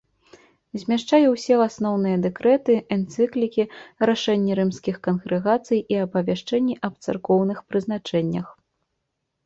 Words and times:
Змяшчае 0.83 1.19
ўсе 1.33 1.57
асноўныя 1.65 2.17
дэкрэты, 2.23 2.79
энцыклікі, 2.97 3.67
рашэнні 4.13 4.51
рымскіх 4.63 4.95
кангрэгацый 5.11 5.79
і 5.97 6.03
апавяшчэнні 6.09 6.73
аб 6.91 7.01
царкоўных 7.07 7.57
прызначэннях. 7.73 8.47